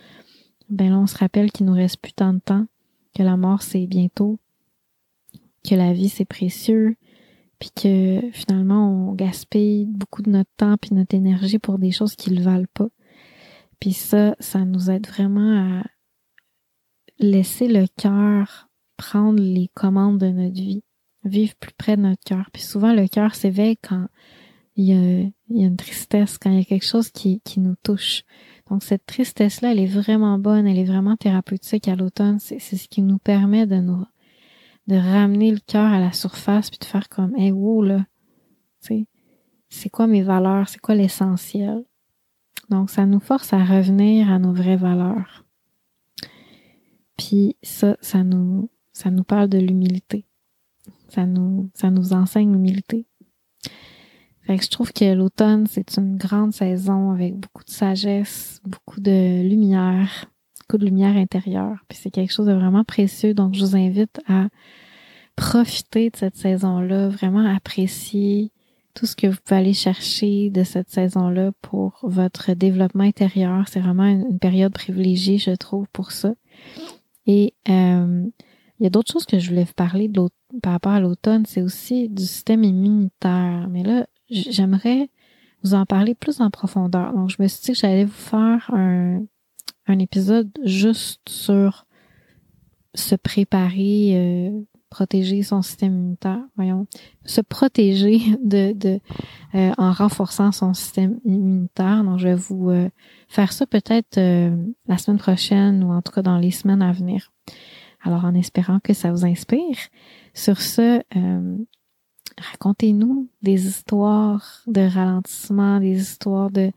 [0.70, 2.66] ben là, on se rappelle qu'il nous reste plus tant de temps,
[3.14, 4.38] que la mort c'est bientôt,
[5.68, 6.96] que la vie c'est précieux,
[7.60, 12.16] puis que finalement on gaspille beaucoup de notre temps puis notre énergie pour des choses
[12.16, 12.88] qui le valent pas.
[13.78, 15.84] Puis ça, ça nous aide vraiment à
[17.18, 20.82] laisser le cœur prendre les commandes de notre vie,
[21.24, 22.50] vivre plus près de notre cœur.
[22.52, 24.08] Puis souvent le cœur s'éveille quand
[24.76, 28.22] il y, a, une tristesse, quand il y a quelque chose qui, qui nous touche.
[28.70, 32.38] Donc cette tristesse-là, elle est vraiment bonne, elle est vraiment thérapeutique à l'automne.
[32.38, 34.04] C'est ce qui nous permet de nous
[34.86, 38.06] de ramener le cœur à la surface puis de faire comme hey wow là
[39.70, 40.68] c'est quoi mes valeurs?
[40.68, 41.84] C'est quoi l'essentiel?
[42.68, 45.44] Donc ça nous force à revenir à nos vraies valeurs.
[47.16, 50.26] Puis ça ça nous ça nous parle de l'humilité.
[51.08, 53.06] Ça nous ça nous enseigne l'humilité.
[54.42, 59.00] Fait que je trouve que l'automne c'est une grande saison avec beaucoup de sagesse beaucoup
[59.00, 60.26] de lumière
[60.70, 61.78] coup de lumière intérieure.
[61.88, 63.34] Puis c'est quelque chose de vraiment précieux.
[63.34, 64.48] Donc, je vous invite à
[65.36, 68.52] profiter de cette saison-là, vraiment apprécier
[68.94, 73.64] tout ce que vous pouvez aller chercher de cette saison-là pour votre développement intérieur.
[73.68, 76.34] C'est vraiment une, période privilégiée, je trouve, pour ça.
[77.26, 78.26] Et euh,
[78.78, 80.20] il y a d'autres choses que je voulais vous parler de
[80.62, 83.68] par rapport à l'automne, c'est aussi du système immunitaire.
[83.70, 85.08] Mais là, j'aimerais
[85.62, 87.12] vous en parler plus en profondeur.
[87.12, 89.22] Donc, je me suis dit que j'allais vous faire un,
[89.90, 91.86] un épisode juste sur
[92.94, 96.86] se préparer, euh, protéger son système immunitaire, voyons,
[97.24, 99.00] se protéger de,
[99.54, 102.02] euh, en renforçant son système immunitaire.
[102.04, 102.88] Donc, je vais vous euh,
[103.28, 104.16] faire ça peut-être
[104.86, 107.32] la semaine prochaine ou en tout cas dans les semaines à venir.
[108.02, 109.76] Alors, en espérant que ça vous inspire.
[110.32, 111.02] Sur ce,
[112.38, 116.72] racontez-nous des histoires de ralentissement, des histoires de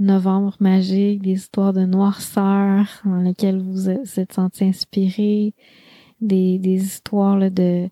[0.00, 5.54] novembre magique, des histoires de noirceur dans lesquelles vous êtes senti inspiré,
[6.20, 7.88] des, des histoires de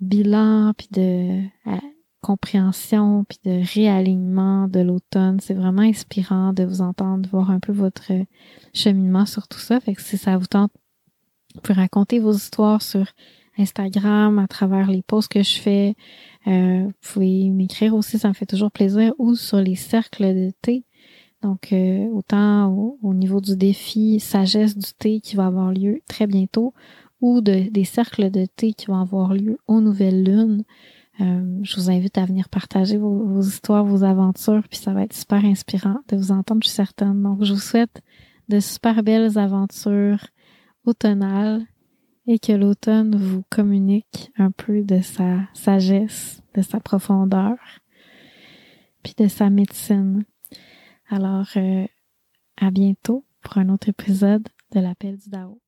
[0.00, 1.76] bilan, puis de euh,
[2.20, 5.40] compréhension, puis de réalignement de l'automne.
[5.40, 8.12] C'est vraiment inspirant de vous entendre, voir un peu votre
[8.74, 9.80] cheminement sur tout ça.
[9.80, 10.72] Fait que si ça vous tente,
[11.54, 13.06] vous pouvez raconter vos histoires sur
[13.58, 15.94] Instagram, à travers les posts que je fais.
[16.46, 20.52] Euh, vous pouvez m'écrire aussi, ça me fait toujours plaisir, ou sur les cercles de
[20.62, 20.84] thé.
[21.42, 26.26] Donc, euh, autant au, niveau du défi sagesse du thé qui va avoir lieu très
[26.26, 26.74] bientôt,
[27.20, 30.64] ou de, des cercles de thé qui vont avoir lieu aux nouvelles lunes.
[31.20, 35.14] Euh, je vous invite à venir partager vos, histoires, vos aventures, puis ça va être
[35.14, 37.22] super inspirant de vous entendre, je suis certaine.
[37.22, 38.02] Donc, je vous souhaite
[38.48, 40.26] de super belles aventures
[40.84, 41.64] automnales
[42.26, 47.56] et que l'automne vous communique un peu de sa sagesse, de sa profondeur,
[49.02, 50.24] puis de sa médecine.
[51.12, 51.88] Alors, euh,
[52.56, 55.60] à bientôt pour un autre épisode de l'appel du Dao.